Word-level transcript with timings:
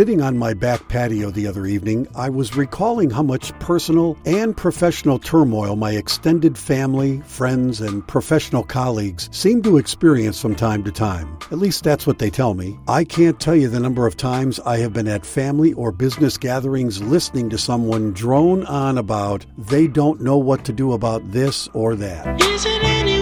Sitting 0.00 0.22
on 0.22 0.38
my 0.38 0.54
back 0.54 0.88
patio 0.88 1.30
the 1.30 1.46
other 1.46 1.66
evening, 1.66 2.08
I 2.14 2.30
was 2.30 2.56
recalling 2.56 3.10
how 3.10 3.22
much 3.22 3.52
personal 3.58 4.16
and 4.24 4.56
professional 4.56 5.18
turmoil 5.18 5.76
my 5.76 5.90
extended 5.90 6.56
family, 6.56 7.20
friends, 7.26 7.82
and 7.82 8.08
professional 8.08 8.62
colleagues 8.62 9.28
seem 9.30 9.60
to 9.60 9.76
experience 9.76 10.40
from 10.40 10.54
time 10.54 10.84
to 10.84 10.90
time. 10.90 11.38
At 11.50 11.58
least 11.58 11.84
that's 11.84 12.06
what 12.06 12.18
they 12.18 12.30
tell 12.30 12.54
me. 12.54 12.78
I 12.88 13.04
can't 13.04 13.38
tell 13.38 13.54
you 13.54 13.68
the 13.68 13.78
number 13.78 14.06
of 14.06 14.16
times 14.16 14.58
I 14.60 14.78
have 14.78 14.94
been 14.94 15.06
at 15.06 15.26
family 15.26 15.74
or 15.74 15.92
business 15.92 16.38
gatherings 16.38 17.02
listening 17.02 17.50
to 17.50 17.58
someone 17.58 18.14
drone 18.14 18.64
on 18.64 18.96
about 18.96 19.44
they 19.58 19.86
don't 19.86 20.22
know 20.22 20.38
what 20.38 20.64
to 20.64 20.72
do 20.72 20.94
about 20.94 21.30
this 21.30 21.68
or 21.74 21.94
that. 21.96 23.19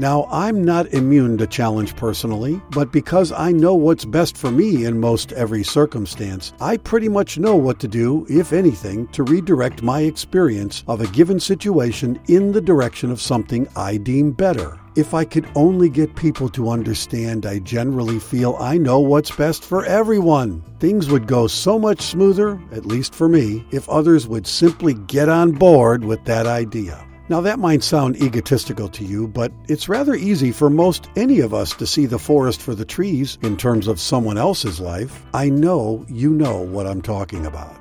Now, 0.00 0.28
I'm 0.30 0.62
not 0.62 0.86
immune 0.94 1.38
to 1.38 1.46
challenge 1.48 1.96
personally, 1.96 2.62
but 2.70 2.92
because 2.92 3.32
I 3.32 3.50
know 3.50 3.74
what's 3.74 4.04
best 4.04 4.36
for 4.36 4.52
me 4.52 4.84
in 4.84 5.00
most 5.00 5.32
every 5.32 5.64
circumstance, 5.64 6.52
I 6.60 6.76
pretty 6.76 7.08
much 7.08 7.36
know 7.36 7.56
what 7.56 7.80
to 7.80 7.88
do, 7.88 8.24
if 8.30 8.52
anything, 8.52 9.08
to 9.08 9.24
redirect 9.24 9.82
my 9.82 10.02
experience 10.02 10.84
of 10.86 11.00
a 11.00 11.08
given 11.08 11.40
situation 11.40 12.20
in 12.28 12.52
the 12.52 12.60
direction 12.60 13.10
of 13.10 13.20
something 13.20 13.66
I 13.74 13.96
deem 13.96 14.30
better. 14.30 14.78
If 14.94 15.14
I 15.14 15.24
could 15.24 15.48
only 15.56 15.88
get 15.88 16.14
people 16.14 16.48
to 16.50 16.70
understand, 16.70 17.44
I 17.44 17.58
generally 17.58 18.20
feel 18.20 18.56
I 18.60 18.78
know 18.78 19.00
what's 19.00 19.34
best 19.34 19.64
for 19.64 19.84
everyone. 19.84 20.62
Things 20.78 21.10
would 21.10 21.26
go 21.26 21.48
so 21.48 21.76
much 21.76 22.02
smoother, 22.02 22.60
at 22.70 22.86
least 22.86 23.16
for 23.16 23.28
me, 23.28 23.66
if 23.72 23.88
others 23.88 24.28
would 24.28 24.46
simply 24.46 24.94
get 24.94 25.28
on 25.28 25.50
board 25.50 26.04
with 26.04 26.24
that 26.26 26.46
idea. 26.46 27.04
Now, 27.30 27.42
that 27.42 27.58
might 27.58 27.82
sound 27.82 28.16
egotistical 28.22 28.88
to 28.88 29.04
you, 29.04 29.28
but 29.28 29.52
it's 29.68 29.88
rather 29.88 30.14
easy 30.14 30.50
for 30.50 30.70
most 30.70 31.10
any 31.14 31.40
of 31.40 31.52
us 31.52 31.74
to 31.74 31.86
see 31.86 32.06
the 32.06 32.18
forest 32.18 32.62
for 32.62 32.74
the 32.74 32.86
trees 32.86 33.36
in 33.42 33.56
terms 33.58 33.86
of 33.86 34.00
someone 34.00 34.38
else's 34.38 34.80
life. 34.80 35.26
I 35.34 35.50
know 35.50 36.06
you 36.08 36.30
know 36.30 36.58
what 36.62 36.86
I'm 36.86 37.02
talking 37.02 37.44
about. 37.44 37.76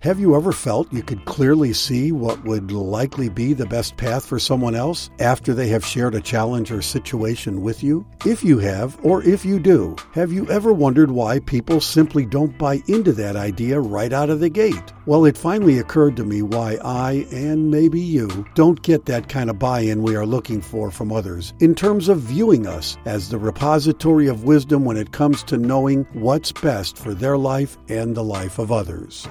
Have 0.00 0.20
you 0.20 0.36
ever 0.36 0.52
felt 0.52 0.92
you 0.92 1.02
could 1.02 1.24
clearly 1.24 1.72
see 1.72 2.12
what 2.12 2.44
would 2.44 2.70
likely 2.70 3.30
be 3.30 3.54
the 3.54 3.64
best 3.64 3.96
path 3.96 4.26
for 4.26 4.38
someone 4.38 4.74
else 4.74 5.08
after 5.20 5.54
they 5.54 5.68
have 5.68 5.86
shared 5.86 6.14
a 6.14 6.20
challenge 6.20 6.70
or 6.70 6.82
situation 6.82 7.62
with 7.62 7.82
you? 7.82 8.06
If 8.26 8.44
you 8.44 8.58
have, 8.58 8.98
or 9.02 9.22
if 9.22 9.44
you 9.44 9.58
do, 9.58 9.96
have 10.12 10.30
you 10.30 10.48
ever 10.50 10.72
wondered 10.72 11.10
why 11.10 11.40
people 11.40 11.80
simply 11.80 12.26
don't 12.26 12.58
buy 12.58 12.82
into 12.86 13.12
that 13.14 13.36
idea 13.36 13.80
right 13.80 14.12
out 14.12 14.28
of 14.28 14.38
the 14.40 14.50
gate? 14.50 14.92
Well, 15.06 15.24
it 15.24 15.38
finally 15.38 15.78
occurred 15.78 16.16
to 16.16 16.24
me 16.24 16.42
why 16.42 16.76
I, 16.84 17.26
and 17.32 17.70
maybe 17.70 18.00
you, 18.00 18.46
don't 18.54 18.82
get 18.82 19.06
that 19.06 19.28
kind 19.30 19.48
of 19.48 19.58
buy 19.58 19.80
in 19.80 20.02
we 20.02 20.14
are 20.14 20.26
looking 20.26 20.60
for 20.60 20.90
from 20.90 21.10
others 21.10 21.54
in 21.60 21.74
terms 21.74 22.08
of 22.08 22.20
viewing 22.20 22.66
us 22.66 22.98
as 23.06 23.30
the 23.30 23.38
repository 23.38 24.26
of 24.28 24.44
wisdom 24.44 24.84
when 24.84 24.98
it 24.98 25.12
comes 25.12 25.42
to 25.44 25.56
knowing 25.56 26.06
what's 26.12 26.52
best 26.52 26.98
for 26.98 27.14
their 27.14 27.38
life 27.38 27.78
and 27.88 28.14
the 28.14 28.24
life 28.24 28.58
of 28.58 28.70
others. 28.70 29.26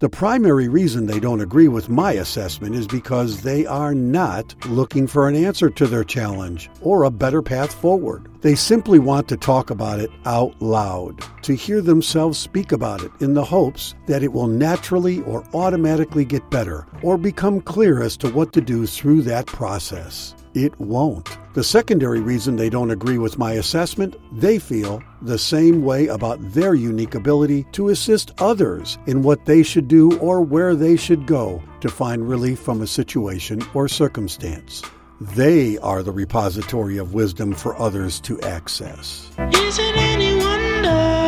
The 0.00 0.08
primary 0.08 0.66
reason 0.68 1.04
they 1.04 1.20
don't 1.20 1.42
agree 1.42 1.68
with 1.68 1.90
my 1.90 2.12
assessment 2.12 2.74
is 2.74 2.86
because 2.86 3.42
they 3.42 3.66
are 3.66 3.94
not 3.94 4.54
looking 4.64 5.06
for 5.06 5.28
an 5.28 5.36
answer 5.36 5.68
to 5.68 5.86
their 5.86 6.04
challenge 6.04 6.70
or 6.80 7.04
a 7.04 7.10
better 7.10 7.42
path 7.42 7.74
forward. 7.74 8.26
They 8.40 8.54
simply 8.54 8.98
want 8.98 9.28
to 9.28 9.36
talk 9.36 9.68
about 9.68 10.00
it 10.00 10.10
out 10.24 10.58
loud, 10.62 11.22
to 11.42 11.54
hear 11.54 11.82
themselves 11.82 12.38
speak 12.38 12.72
about 12.72 13.02
it 13.02 13.12
in 13.20 13.34
the 13.34 13.44
hopes 13.44 13.94
that 14.06 14.22
it 14.22 14.32
will 14.32 14.46
naturally 14.46 15.20
or 15.24 15.44
automatically 15.52 16.24
get 16.24 16.48
better 16.50 16.86
or 17.02 17.18
become 17.18 17.60
clear 17.60 18.02
as 18.02 18.16
to 18.16 18.30
what 18.30 18.54
to 18.54 18.62
do 18.62 18.86
through 18.86 19.20
that 19.20 19.44
process. 19.46 20.34
It 20.54 20.78
won't. 20.80 21.28
The 21.54 21.62
secondary 21.62 22.20
reason 22.20 22.56
they 22.56 22.70
don't 22.70 22.90
agree 22.90 23.18
with 23.18 23.38
my 23.38 23.52
assessment, 23.52 24.16
they 24.32 24.58
feel 24.58 25.02
the 25.22 25.38
same 25.38 25.84
way 25.84 26.08
about 26.08 26.38
their 26.52 26.74
unique 26.74 27.14
ability 27.14 27.66
to 27.72 27.88
assist 27.88 28.32
others 28.38 28.98
in 29.06 29.22
what 29.22 29.44
they 29.46 29.62
should 29.62 29.88
do 29.88 30.16
or 30.18 30.40
where 30.40 30.74
they 30.74 30.96
should 30.96 31.26
go 31.26 31.62
to 31.80 31.88
find 31.88 32.28
relief 32.28 32.58
from 32.58 32.82
a 32.82 32.86
situation 32.86 33.62
or 33.74 33.88
circumstance. 33.88 34.82
They 35.20 35.76
are 35.78 36.02
the 36.02 36.12
repository 36.12 36.98
of 36.98 37.14
wisdom 37.14 37.52
for 37.52 37.76
others 37.76 38.20
to 38.20 38.40
access. 38.40 39.30
Is 39.38 39.78
it 39.78 39.96
any 39.96 40.42
wonder? 40.42 41.19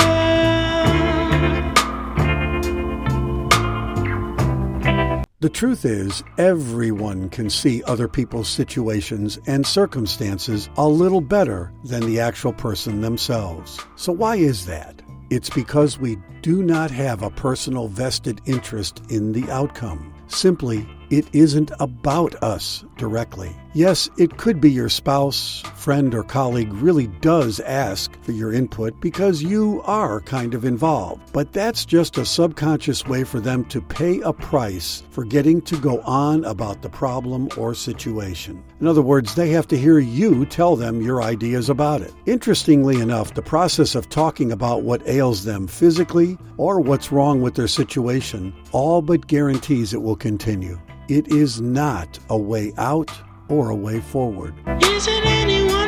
The 5.43 5.51
truth 5.51 5.85
is, 5.85 6.23
everyone 6.39 7.29
can 7.29 7.51
see 7.51 7.83
other 7.83 8.07
people's 8.07 8.49
situations 8.49 9.41
and 9.49 9.67
circumstances 9.67 10.71
a 10.77 10.87
little 10.87 11.21
better 11.21 11.73
than 11.83 12.07
the 12.07 12.21
actual 12.21 12.53
person 12.53 13.01
themselves. 13.01 13.81
So, 13.97 14.13
why 14.13 14.37
is 14.37 14.67
that? 14.67 15.03
It's 15.31 15.51
because 15.51 15.99
we 15.99 16.17
do 16.43 16.63
not 16.63 16.93
have 16.93 17.25
a 17.25 17.31
personal 17.31 17.89
vested 17.89 18.41
interest 18.47 19.03
in 19.09 19.33
the 19.33 19.51
outcome. 19.51 20.15
Simply, 20.29 20.89
it 21.13 21.27
isn't 21.35 21.71
about 21.79 22.43
us 22.43 22.87
directly. 22.97 23.55
Yes, 23.75 24.09
it 24.17 24.39
could 24.39 24.63
be 24.63 24.71
your 24.71 24.89
spouse, 24.89 25.63
friend, 25.77 26.15
or 26.15 26.23
colleague 26.23 26.73
really 26.73 27.07
does 27.21 27.61
ask 27.61 28.11
for 28.23 28.33
your 28.33 28.53
input 28.53 28.99
because 29.01 29.43
you 29.43 29.83
are 29.85 30.21
kind 30.23 30.55
of 30.55 30.65
involved. 30.65 31.31
But 31.33 31.53
that's 31.53 31.85
just 31.85 32.17
a 32.17 32.25
subconscious 32.25 33.07
way 33.07 33.25
for 33.25 33.41
them 33.41 33.67
to 33.67 33.83
pay 33.83 34.21
a 34.21 34.33
price 34.33 35.03
for 35.11 35.25
getting 35.25 35.61
to 35.63 35.77
go 35.79 36.01
on 36.01 36.45
about 36.45 36.81
the 36.81 36.89
problem 36.89 37.49
or 37.59 37.75
situation. 37.75 38.63
In 38.81 38.87
other 38.87 39.03
words, 39.03 39.35
they 39.35 39.51
have 39.51 39.69
to 39.69 39.79
hear 39.79 39.99
you 39.99 40.47
tell 40.47 40.77
them 40.77 41.03
your 41.03 41.23
ideas 41.23 41.69
about 41.69 42.01
it. 42.01 42.13
Interestingly 42.25 43.01
enough, 43.01 43.35
the 43.35 43.43
process 43.43 43.95
of 43.95 44.09
talking 44.09 44.53
about 44.53 44.83
what 44.83 45.07
ails 45.07 45.45
them 45.45 45.67
physically 45.67 46.39
or 46.57 46.81
what's 46.81 47.13
wrong 47.13 47.43
with 47.43 47.55
their 47.55 47.69
situation 47.69 48.55
all 48.73 49.03
but 49.03 49.27
guarantees 49.27 49.93
it 49.93 50.03
will 50.03 50.17
continue. 50.17 50.79
It 51.09 51.29
is 51.29 51.61
not 51.61 52.19
a 52.31 52.39
way 52.39 52.73
out 52.79 53.11
or 53.49 53.71
a 53.71 53.75
way 53.75 54.01
forward. 54.01 54.55
Is 54.83 55.07
it 55.09 55.25
any 55.27 55.65
wonder? 55.65 55.83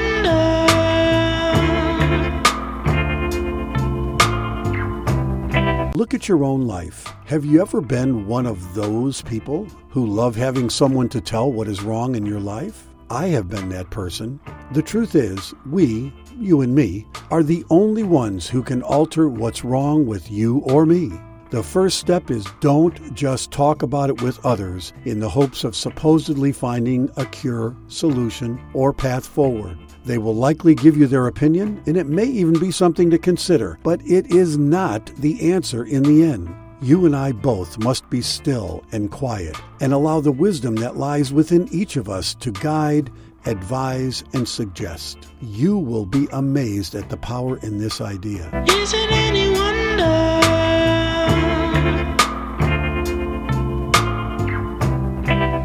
Look 5.97 6.15
at 6.15 6.29
your 6.29 6.43
own 6.43 6.67
life. 6.67 7.07
Have 7.27 7.45
you 7.45 7.63
ever 7.63 7.81
been 7.81 8.27
one 8.27 8.45
of 8.45 8.75
those 8.75 9.23
people 9.23 9.67
who 9.89 10.05
love 10.05 10.35
having 10.35 10.69
someone 10.69 11.09
to 11.11 11.21
tell 11.21 11.51
what 11.51 11.69
is 11.69 11.83
wrong 11.83 12.17
in 12.17 12.27
your 12.27 12.41
life? 12.41 12.89
I 13.09 13.29
have 13.29 13.49
been 13.49 13.69
that 13.69 13.91
person. 13.91 14.41
The 14.73 14.83
truth 14.83 15.15
is, 15.15 15.55
we, 15.71 16.13
you 16.37 16.63
and 16.63 16.75
me, 16.75 17.07
are 17.31 17.45
the 17.45 17.65
only 17.71 18.03
ones 18.03 18.49
who 18.49 18.65
can 18.65 18.83
alter 18.83 19.29
what's 19.29 19.65
wrong 19.65 20.07
with 20.07 20.29
you 20.29 20.59
or 20.65 20.85
me. 20.85 21.13
The 21.51 21.63
first 21.63 21.99
step 21.99 22.31
is 22.31 22.47
don't 22.61 23.15
just 23.15 23.51
talk 23.51 23.83
about 23.83 24.11
it 24.11 24.23
with 24.23 24.45
others 24.45 24.93
in 25.05 25.21
the 25.21 25.29
hopes 25.29 25.63
of 25.63 25.77
supposedly 25.77 26.53
finding 26.53 27.11
a 27.17 27.27
cure, 27.27 27.77
solution, 27.87 28.61
or 28.73 28.93
path 28.93 29.27
forward. 29.27 29.79
They 30.05 30.19
will 30.19 30.35
likely 30.35 30.75
give 30.75 30.97
you 30.97 31.07
their 31.07 31.27
opinion, 31.27 31.83
and 31.87 31.97
it 31.97 32.07
may 32.07 32.27
even 32.27 32.59
be 32.59 32.71
something 32.71 33.11
to 33.11 33.19
consider, 33.19 33.79
but 33.83 34.01
it 34.05 34.35
is 34.35 34.59
not 34.59 35.07
the 35.17 35.53
answer 35.53 35.85
in 35.85 36.03
the 36.03 36.25
end. 36.25 36.55
You 36.83 37.07
and 37.07 37.17
I 37.17 37.33
both 37.33 37.79
must 37.79 38.11
be 38.11 38.21
still 38.21 38.85
and 38.93 39.11
quiet 39.11 39.57
and 39.81 39.93
allow 39.93 40.21
the 40.21 40.33
wisdom 40.33 40.75
that 40.77 40.97
lies 40.97 41.33
within 41.33 41.69
each 41.73 41.97
of 41.97 42.09
us 42.09 42.35
to 42.37 42.51
guide, 42.51 43.11
advise, 43.47 44.25
and 44.35 44.47
suggest. 44.47 45.19
You 45.41 45.79
will 45.79 46.05
be 46.05 46.29
amazed 46.33 46.95
at 46.95 47.09
the 47.09 47.17
power 47.17 47.59
in 47.59 47.79
this 47.79 48.01
idea. 48.01 48.51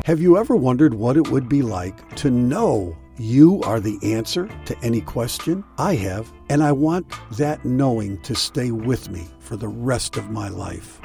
Have 0.09 0.19
you 0.19 0.39
ever 0.39 0.55
wondered 0.55 0.95
what 0.95 1.17
it 1.17 1.29
would 1.29 1.47
be 1.47 1.61
like 1.61 2.15
to 2.15 2.31
know 2.31 2.97
you 3.19 3.61
are 3.61 3.79
the 3.79 3.99
answer 4.01 4.49
to 4.65 4.75
any 4.79 5.01
question? 5.01 5.63
I 5.77 5.93
have, 5.97 6.33
and 6.49 6.63
I 6.63 6.71
want 6.71 7.13
that 7.33 7.63
knowing 7.63 8.19
to 8.21 8.33
stay 8.33 8.71
with 8.71 9.11
me 9.11 9.27
for 9.37 9.55
the 9.55 9.67
rest 9.67 10.17
of 10.17 10.31
my 10.31 10.49
life. 10.49 10.99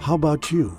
How 0.00 0.14
about 0.16 0.50
you? 0.50 0.76